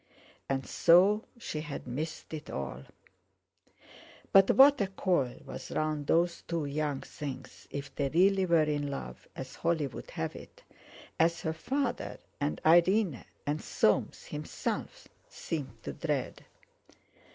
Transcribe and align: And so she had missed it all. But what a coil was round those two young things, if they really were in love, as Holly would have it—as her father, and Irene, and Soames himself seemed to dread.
And 0.49 0.65
so 0.65 1.25
she 1.37 1.61
had 1.61 1.85
missed 1.85 2.33
it 2.33 2.49
all. 2.49 2.85
But 4.31 4.49
what 4.49 4.81
a 4.81 4.87
coil 4.87 5.35
was 5.45 5.69
round 5.69 6.07
those 6.07 6.41
two 6.47 6.65
young 6.65 7.01
things, 7.01 7.67
if 7.69 7.93
they 7.93 8.09
really 8.09 8.47
were 8.47 8.63
in 8.63 8.89
love, 8.89 9.27
as 9.35 9.53
Holly 9.57 9.85
would 9.85 10.09
have 10.09 10.35
it—as 10.35 11.41
her 11.41 11.53
father, 11.53 12.17
and 12.39 12.59
Irene, 12.65 13.23
and 13.45 13.61
Soames 13.61 14.25
himself 14.25 15.07
seemed 15.29 15.83
to 15.83 15.93
dread. 15.93 16.45